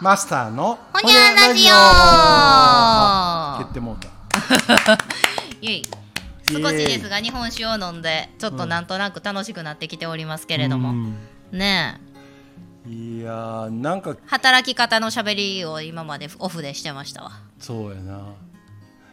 [0.00, 1.70] マスターのほにゃラジオ。
[1.72, 4.98] あ蹴ってもうた。
[5.60, 5.82] イエイ。
[6.50, 11.16] 少しですが日本酒を飲んでちょっとなんとなく楽しくなってきておりますけれども、うん。
[11.52, 12.10] ねえ。
[12.88, 18.20] いやーなんか働き方のしゃべりを今までオフでしてましたわそうやな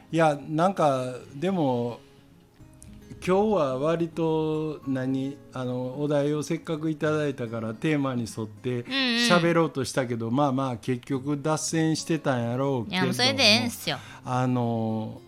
[0.10, 1.04] いやなんか
[1.36, 2.00] でも
[3.26, 8.86] 今日は割と何あのお題をせっかくいただいたからテーマに沿ってんうん。
[9.28, 13.98] 喋ろうとしたけど、まあまあ結局脱線してたんやろうけどいやもうそれでええんすよ。
[14.24, 15.22] あの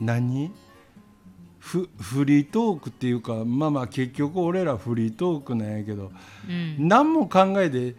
[0.00, 0.52] 何？
[1.58, 6.12] フフリートークっていうかまあまあ結局俺らフリートークなんやけど、
[6.48, 6.76] うん。
[6.78, 7.94] 何も考えて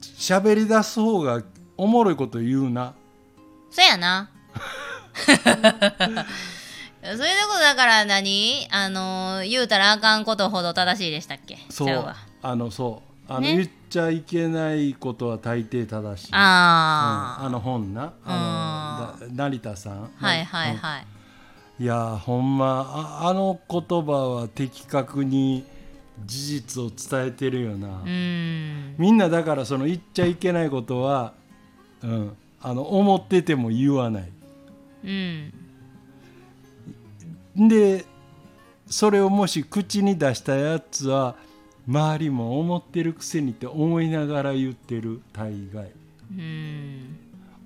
[0.00, 1.42] 喋り出す方が
[1.76, 2.94] おもろいこと言うな。
[3.70, 4.30] そやな
[7.04, 8.66] それでことだから何？
[8.70, 11.58] あのー言うたらあかんことほど正しいでしたっけ？
[11.68, 12.14] そう。
[12.40, 13.32] あのそう。
[13.32, 13.56] あの、ね。
[13.56, 16.30] 言っちゃいけないことは大抵正しい。
[16.32, 17.46] あうん。
[17.46, 18.14] あの本な。
[18.24, 20.04] あのだ成田さん。
[20.04, 21.06] あ、はいはいうんはい、
[21.82, 25.64] いやーほんまああの言葉は的確に
[26.24, 28.00] 事実を伝えてるよな。
[28.02, 28.94] うん。
[28.96, 31.34] みんなだからその言っちゃいけないことは、
[32.02, 34.32] うん、あの思ってても言わない。
[35.04, 35.52] うん
[37.56, 38.04] で
[38.86, 41.36] それをもし口に出したやつは
[41.86, 45.92] 周りも思ってるくせにって思いながら言ってる大概。
[46.32, 47.16] うん。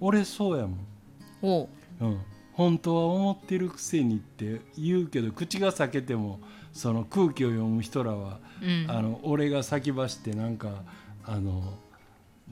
[0.01, 0.79] 俺そうやもん、
[1.43, 1.69] おう。
[2.01, 2.21] うん、
[2.53, 6.41] 本当は思ってるくせにって言うけど口が裂けても
[6.73, 8.87] その空気を読む人らは、うん。
[8.89, 10.83] あの俺が先走ってなんか
[11.25, 11.75] あの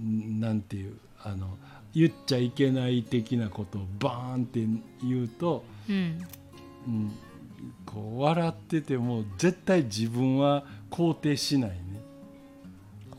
[0.01, 1.57] んなんていうあの
[1.95, 4.61] 言っちゃいけない的なことをバーンって
[5.03, 6.21] 言うと、うん
[6.87, 7.13] うん、
[7.85, 11.77] こう笑ってても絶対自分は肯定しないね。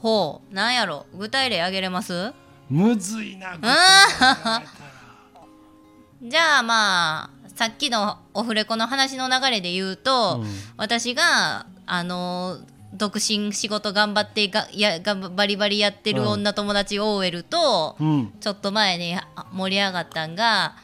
[0.02, 0.54] ほう。
[0.54, 1.06] なんやろ？
[1.14, 2.34] 具体例挙げれます？
[2.70, 4.62] むずいなあ
[6.22, 10.48] じゃあまあさっきのオフレコの話の流れで言うと、うん。
[10.78, 12.58] 私があの
[12.94, 18.34] 独身仕事頑張ってがやがバリバリやってる女友達 OL と、うん。
[18.40, 20.76] ちょっと前にあ盛り上がったんが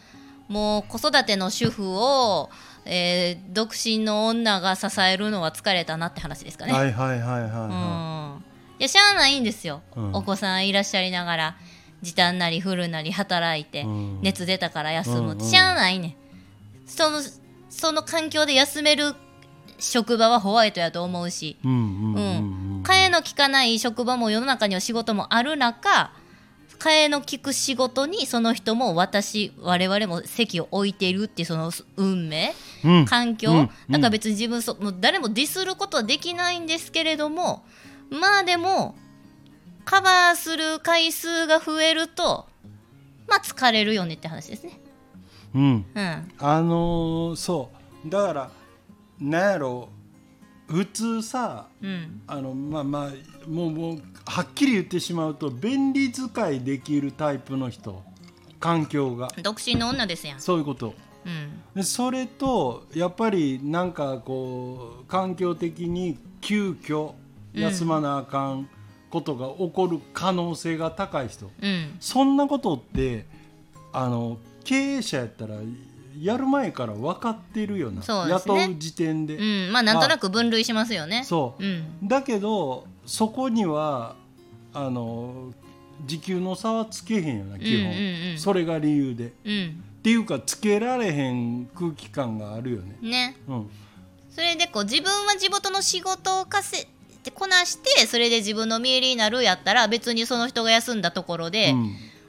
[0.48, 2.50] もう子育ての主婦を、
[2.86, 6.74] えー独身の女が支えるのは疲れたなって話ですかね。
[6.74, 7.70] はいはいはいはいうん。
[7.70, 8.40] は
[8.80, 10.14] いやしゃあないんですよ、うん。
[10.14, 11.56] お子さんいらっしゃりながら
[12.02, 14.20] 時短なりフルなり働いて、うん。
[14.22, 15.36] 熱出たから休む。
[15.36, 16.16] って、しゃあないねん。
[16.86, 17.20] その
[17.70, 19.14] その環境で休める
[19.80, 22.80] 職場はホワイトやと思うし、うんうんうんううん。
[22.82, 26.12] ん、替えの利かない職場も世の中には仕事もある中
[26.80, 32.54] 替えの利く仕事にその人も私我々も席を置いているっていうその運命
[32.84, 33.06] うん。
[33.06, 33.70] 環境、うん。
[33.90, 37.64] だから別に自分そもう誰もディスることはできないんですけれども
[38.10, 38.96] まあでも
[39.86, 42.48] カバーする回数が増えると
[43.28, 44.80] まあ疲れるよねって話ですね。
[45.56, 45.86] うん。
[45.96, 47.70] うん、あのーそ
[48.06, 48.10] う。
[48.10, 48.52] だから
[49.20, 49.90] なんやろ
[50.68, 53.12] 普通さうん、あのまあまあ
[53.48, 58.04] もうもうはっきり言ってしまうと便利使いできるタイプの人
[58.60, 59.30] 環境が。
[59.42, 60.40] 独身の女ですやん。
[60.40, 60.94] そういうこと。
[61.26, 67.14] うん、でそれとやっぱりなんかこう環境的に急遽
[67.54, 68.70] 休まなあかん
[69.10, 73.26] ことが起こる可能性が高い人、うん、そんなことって
[73.94, 75.56] あの経営者やったら
[76.20, 81.24] やる前から分かってるよな、ね雇う時点で、うん、まあなんとなく分類しますよね。
[81.24, 84.16] そううん、だけどそこには
[84.74, 85.54] あの
[86.06, 88.00] 時給の差はつけへんよな基本、うんう
[88.30, 88.38] んうん。
[88.38, 89.28] それが理由で。
[89.28, 92.98] っうん、ていうかつけられへん空気感があるよね。
[93.02, 93.38] ね。
[93.48, 93.70] うん。
[94.30, 96.88] それでこう自分は地元の仕事を稼い
[97.24, 101.78] でこなしてそれで自分の見えりになるやったら別にその人が休んだところで、うん。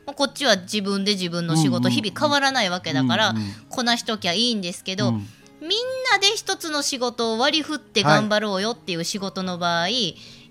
[0.06, 3.44] もうこっちは自分で自分の仕事、うんうん日々変わらないわけだから、うんうん。
[3.70, 5.26] こなしときゃいいんですけど、うん。
[5.60, 5.70] みん
[6.12, 9.88] なで一つの仕事を割り振って頑張ろうよっていう仕事の場合、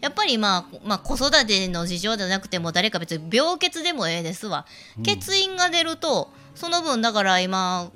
[0.04, 4.66] やっぱりまあ、まあ、子育ての事情じゃなくても誰か別に病欠でもええですわ、
[4.98, 7.90] 欠員が出るとその分だから今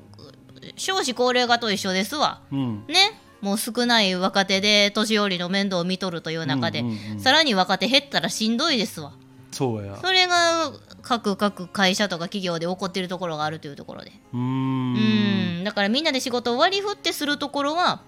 [0.78, 2.40] 少子高齢化と一緒ですわ。
[2.50, 2.86] うん。
[2.88, 3.20] ね？
[3.42, 9.12] もう少ない若手で年寄りの面倒を見とるという中で、うんうんうんさらに若手減ったらしんどいですわ。
[9.52, 9.98] そうや。
[10.02, 10.72] それが
[11.02, 14.14] 各各会社とか企業で起こっているところがあるというところで。
[14.34, 15.62] うん。
[15.66, 18.02] だからみんなで仕事を割り振ってするところは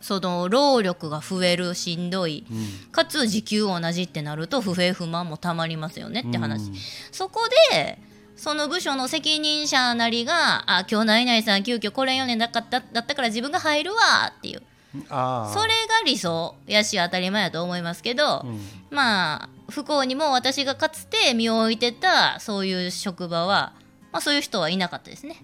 [0.00, 2.44] その労力が増えるしんどい。
[2.50, 2.90] うん。
[2.90, 6.74] かつ時給同じってなると不平不満もたまりますよねって話、うん。
[7.12, 7.40] そこ
[7.72, 7.98] で
[8.34, 14.62] その部署の責任者なりが「あ今日何々さん急遽これ4年だかっただったから自分が入るわ」っていう。
[15.10, 15.52] ああ。
[15.52, 18.60] それが理想やし当たり前やと思いますけど、うん。
[18.90, 23.74] まあ不幸にも私がかつて身を置いてたそういう職場は、
[24.12, 25.36] まあ、そういう人はいなかったですね。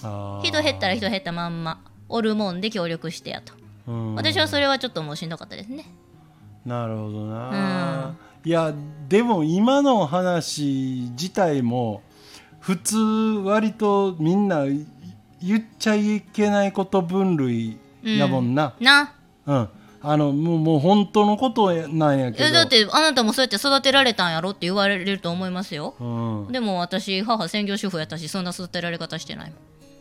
[0.00, 3.52] 人減ったら人減ったまんまおるもんで協力してやと。
[3.58, 3.65] うん
[4.16, 5.86] 私はそれはちょっともうしんどかったですね。
[6.64, 8.74] なるほどな、いや
[9.08, 12.02] でも今の話自体も
[12.58, 14.64] 普通割とみんな
[15.40, 19.14] 言っちゃいけないこと分類やもんな、な。
[19.46, 19.68] うん。
[20.02, 22.44] あのもうもう本当のことなんやけど。
[22.44, 25.94] えだってあなたもそうやって育てられたんやろって言われると思いますよ。
[25.98, 29.52] うん、でも私母専業主婦やったしそんな育てられ方してない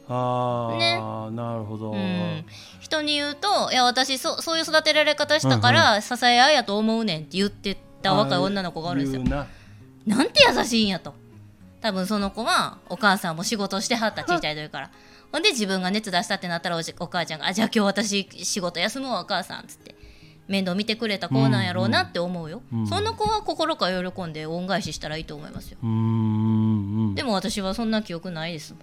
[0.07, 0.95] ああ、ね。
[1.35, 2.45] なるほど、うん、
[2.79, 9.23] 人に言うと「いや私そそういう育てられ方したから支え合いやと思うねん」って言ってた若い女の子がおるんですよ。
[9.23, 9.47] な。
[10.05, 11.13] なんて優しいんやと。
[11.81, 14.89] 多分その子はお母さんも仕事してはったちっちゃい時から。
[15.31, 19.95] ほんで自分が熱出したってなったらおじお母ちゃんが「あじゃあ今日私仕事休むわお母さん」っつって
[20.47, 23.03] 面倒見てくれた子なんやろうなって思うよ、うんそん。
[23.03, 25.77] な子は心から喜んで恩返ししたらいいと思いますよ。
[25.81, 28.81] でも私はそんな記憶ないですもん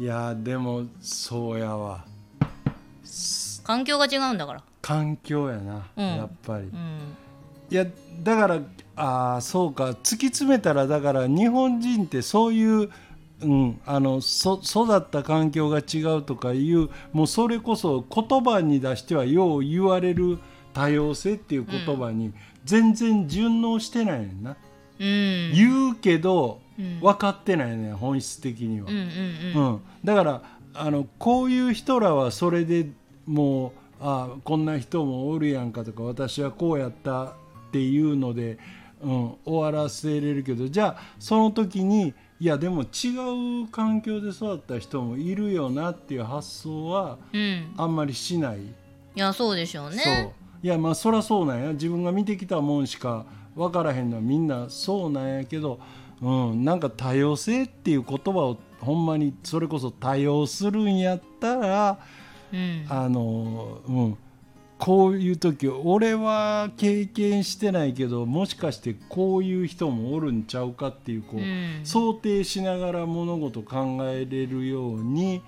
[0.00, 2.06] いやでもそうやわ。
[3.62, 4.62] 環境が違うんだから。
[4.80, 6.06] 環境やな、うん。
[6.06, 6.98] やっぱり、うん。
[7.68, 7.84] いや
[8.22, 8.60] だから
[8.96, 9.90] ああそうか。
[9.90, 12.88] 突き詰めたらだから日本人ってそういう、
[13.42, 20.38] うん、あのそ育った環境が違うとかいうもうそれこそ言葉に出してはよう言われる
[20.72, 22.32] 多様性っていう言葉に
[22.64, 24.56] 全然順応してないねんな、
[24.98, 25.52] うん。
[25.52, 26.69] 言うけどうん
[27.00, 28.86] 分かってないねん本質的には。
[28.88, 29.04] うんうん
[29.54, 29.72] うん。
[29.74, 30.42] うん、だから
[30.74, 32.88] あのこういう人らはそれで
[33.26, 37.32] もうあこんな人もおるやんかとか私はこうやったっ
[37.72, 38.58] ていうので、
[39.02, 47.74] うん、終わらせれるけどじゃあその時にいやでも違う環境で育った人もいるよなっていう発想はうん。
[47.76, 48.58] あんまりしない。
[48.60, 48.72] い
[49.14, 49.96] やそうでしょうそう。
[49.96, 50.32] ね
[50.62, 51.72] いやまあそりゃそうなんや。
[51.72, 53.24] 自分が見てきたもんしか
[53.56, 55.80] 分からへんのはみんなそうなんやけど、
[56.22, 61.98] うん、なんか多様性っていう言葉をほんまにそれこそ多様するんやったら
[62.52, 62.86] うん。
[62.88, 64.18] あの、うん、
[64.78, 71.80] こういう時俺は経験してないけどもしかしてこういう人もおるんちゃうかっていうこう、うん。
[71.84, 75.42] 想定しながら物事考えれるように、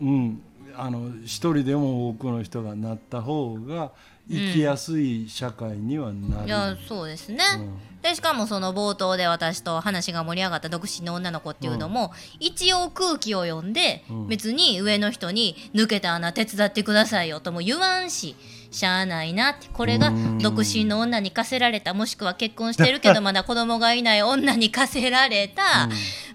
[0.00, 0.42] うん、
[0.76, 3.92] あの一人でも多くの人がなった方が
[4.30, 6.46] 生きやすい社会にはなる。
[6.46, 7.78] いやそうですね、うん。
[8.02, 14.28] でしかもその冒頭で私と話が盛り上がった独身の女の子っていうのも、一応空気を読んで、うん。
[14.28, 18.36] 別に上の人に「抜けた穴手伝ってくださいよ」とも言わんし
[18.70, 20.38] しゃあないなってこれがうん。
[20.38, 21.92] 独身の女に課せられた。
[21.94, 25.88] もしくは結婚してるけど まだ子供がいない女に課せられた、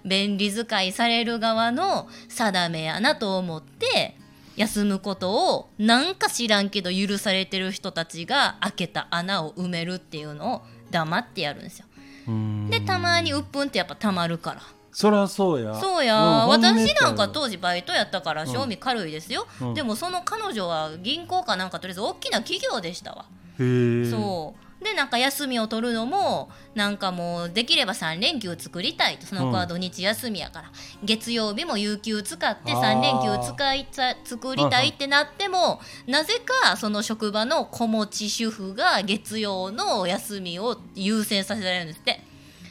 [0.04, 4.16] 便利使いされる側の定めやなと思って
[4.58, 11.86] 休むことをなんか知らんけど許されてる人たちが開けた穴を埋めるっていうのを黙ってやるんですよ。
[12.26, 12.68] うん。
[12.68, 14.62] でたまに鬱憤ってやっぱたまるから。
[14.90, 15.74] そりゃそうや。
[15.76, 19.74] そうや、ん本音私なんかや当時バイトやったから賞味軽いですよ、うん。
[19.74, 23.26] でもその彼女は銀行かなんかとりあえず大きな企業でしたわ、
[23.60, 24.10] へえ。
[24.10, 29.26] そうでなんか休みを取るのもなんかもうできれば3連休作りたいと。
[29.26, 30.70] その子は土日休みやから、
[31.02, 42.20] 月曜日も有給使ってあー3連休使いた作りたいってなってもなぜかその職場の子持ち主婦が月曜の休みを優先させられるんですって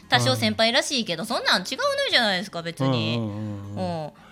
[0.09, 3.19] 多少先輩らしいけどそんなん違うのじゃないですか別に。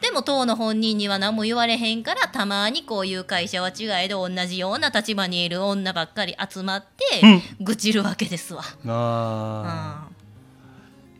[0.01, 8.63] でも当の本人には何も言われへんからたまにこういう会社は違いで同じような立場にいる女ばっかり集まって愚痴るわけですわ。
[8.83, 8.91] うん。
[8.91, 10.15] あー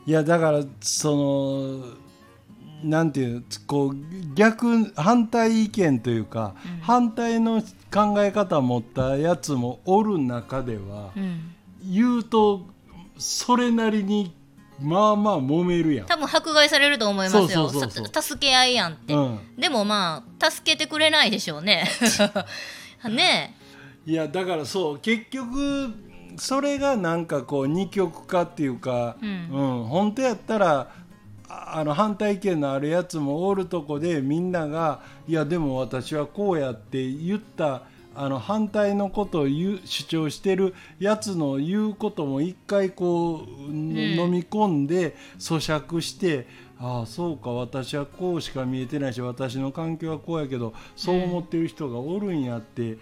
[0.10, 1.84] いやだからその
[2.84, 3.96] なんていうこう
[4.36, 6.82] 逆反対意見というか、うん。
[6.82, 11.56] 反対の考え方を持ったやつもおる中では、うん。
[11.84, 12.68] 言うと
[13.18, 14.36] それなりに
[14.82, 16.06] まあまあ揉めるやん。
[16.06, 17.70] 多分迫害されると思いますよ。
[17.70, 21.86] 助け合いやんって、うん、でもまあ助けてくれないでしょうね。
[23.10, 23.56] ね
[24.06, 25.94] いやだからそう結局
[26.38, 29.30] それがなんかこう二極化っていうか、うん。
[29.30, 29.84] うん。
[29.86, 30.92] 本当やったら
[31.48, 37.84] ああの反対意見のあるやつもおるとこでみんなが「いやでも私はこうや」って言った
[38.16, 46.48] あの反対のことを言う主張してるやつの言うことも一回こう、飲み込んで咀嚼して
[46.80, 52.98] ああそうか私はこうしか見えてないし私の環境はこうやけどそう思ってる人がおるんやって、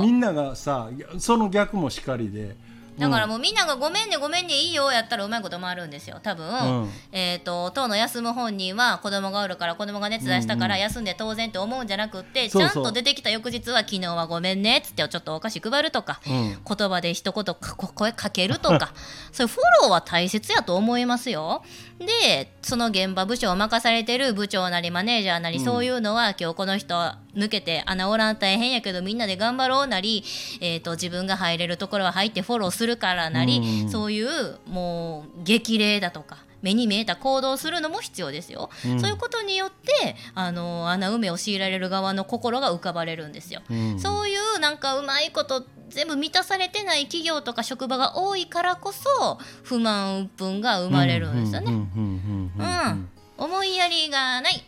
[0.00, 2.56] みんながさその逆もしかりで、
[3.00, 6.20] だからもうみんなが「ごめんねごめんねいいよ」やったらうまいこと回るんですよ。
[6.22, 6.90] 多分、うん。
[7.12, 16.60] えっ、と当の休む本人は子供がおるから子供が熱出したから休んで当然って思うんじゃなくって、ちゃんと出てきた翌日は「昨日はごめんね」っつってちょっとお菓子配るとか、うん。
[16.76, 18.92] 言葉で一言か声かけるとか
[19.32, 21.64] そういうフォローは大切やと思いますよ。
[21.98, 25.64] でその現場部署を任されてる部長なりマネージャーなり、うん。
[25.64, 26.94] そういうのは今日この人
[27.34, 30.24] 抜けて穴おらん大変やけどみんなで頑張ろうなり、
[30.60, 33.90] えー、と自分が入れるところは入ってフォローするからなり、うん。
[33.90, 36.38] そういうもう激励だとか。
[36.62, 39.00] 目に見えた行動をするのも必要ですよ、うん。
[39.00, 43.98] そういうことによってあの穴埋めを強いられる側の心が浮かばれるんですよ、うん。
[43.98, 51.72] そういうなんかうまいこと全部満たされてない企業とか職場が多いからこそ不満鬱憤が生まれるんですよね。
[51.72, 53.08] うん、
[53.38, 54.62] 思いやりがない。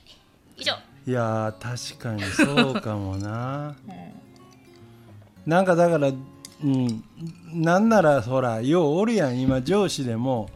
[0.57, 0.73] 以上。
[1.07, 3.75] いやー確かにそうかもな
[5.47, 7.05] なんかだからうん
[7.53, 10.49] なんならほらようおるやん今上司でも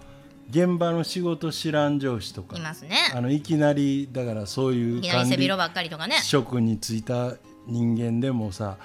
[0.50, 2.96] 現場の仕事知らん上司とかいますね。
[3.12, 6.16] あのいきなりだからそういういきなり管理背広ばっかりとかね。
[6.22, 7.34] 職に就いた
[7.66, 8.76] 人間でもさ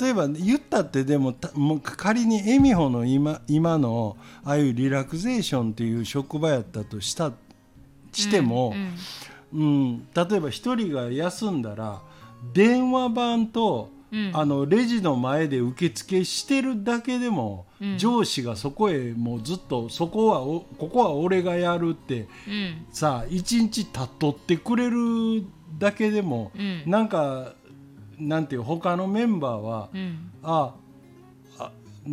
[0.00, 7.32] 例えば言ったってでもたもう仮にエミホの今今のああいうリラクゼーションっていう職場やったとした
[8.12, 8.94] しても、うんうん、
[9.52, 12.00] 例えば一人が休んだら
[12.52, 14.30] 電話番と、うん。
[14.34, 17.98] あのレジの前で受付してるだけでも、うん。
[17.98, 22.86] 上司がそこへもうずっとそこはおここは俺がやるってうん。
[22.90, 25.44] さ一日たっとってくれる
[25.78, 26.82] だけでも、うん。
[26.86, 27.54] なんか
[28.18, 30.30] なんていう他のメンバーは、うん。
[30.42, 30.74] ああ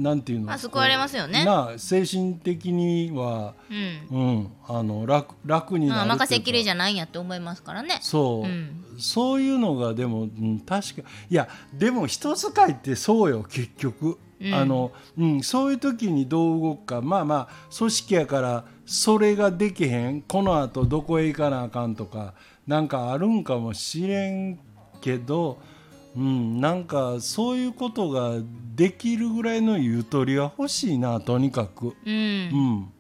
[0.02, 0.48] なんていうの？
[0.48, 1.44] まあ救われますよね。
[1.44, 4.18] なあ精神的には、うん。
[4.18, 6.16] うん、あの楽楽になるうか。
[6.26, 8.00] 任せっきりじゃないんやって思いますからね。
[8.02, 8.84] そう、うん。
[9.00, 14.54] そういうのがでも、うん、確かいやでも人使いってそうよ結局、うん。
[14.54, 17.02] あのうん、そういう時にどう動くか。
[17.02, 20.22] まあまあ組織やからそれができへん。
[20.22, 22.34] このあとどこへ行かなあかんとか
[22.66, 24.60] なんかあるんかもしれん
[25.02, 25.60] けど、
[26.18, 28.40] うん、なんかそういうことが
[28.76, 31.90] できるぐらいのゆとりは欲しいなとにかく。
[31.90, 32.50] ううん。
[32.50, 32.92] ん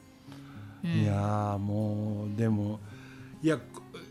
[0.84, 0.92] うん。
[0.92, 2.80] いやーもうでも
[3.42, 3.60] いや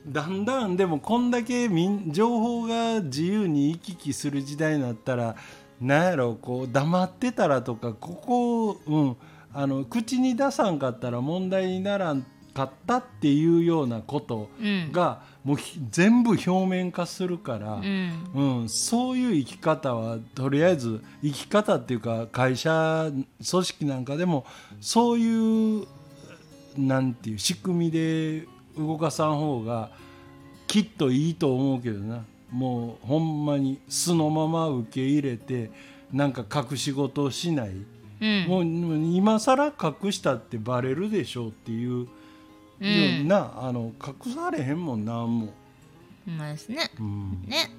[0.09, 1.69] だんだんでもこんだけ
[2.09, 5.37] 情報が自由に行き来する時代になったら
[5.81, 9.17] なんやろこう黙ってたらとかここ、うん、
[9.55, 14.91] あの口に出さんかったら問題にならんかったっていうようなことうん。
[14.91, 17.75] がもうひ全部表面化するから。
[17.75, 18.13] うん。
[18.35, 23.27] うん、そういう生き方はとりあえず生き方っていうか会社組
[23.65, 24.47] 織なんかでも
[24.81, 25.87] そういう
[26.79, 28.47] なんていう仕組みで
[28.77, 29.91] 動かさん方が
[30.67, 32.25] きっといいと思うけどな。
[32.51, 35.71] もうほんまに素のまま受け入れて
[36.13, 37.71] なんか隠し事をしない、
[38.21, 38.47] うん。
[38.49, 42.09] もうもう今更隠したってバレるでしょうっていう
[42.80, 45.52] ような、あの隠されへんもんなんも。
[46.26, 46.90] まあですね。
[46.99, 47.45] うん。
[47.47, 47.71] ね。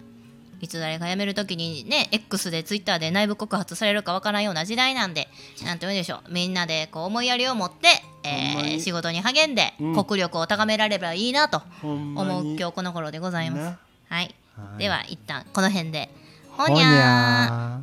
[0.60, 5.28] いつ誰が辞めるときにね X で Twitter で内部告発されるかわからんような時代なんで
[5.64, 6.34] なんて言うんでしょう。
[6.34, 7.90] みんなでこう思いやりを持って、
[8.24, 10.04] えー仕事に励んで、うん。
[10.06, 13.62] 国力を高められればいいなと思うに今日この頃でございます。
[13.62, 13.80] な。
[14.10, 14.80] はい、はい。
[14.80, 16.10] では一旦この辺で。
[16.58, 17.82] ほほにゃ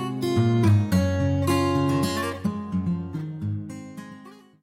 [0.00, 0.03] ー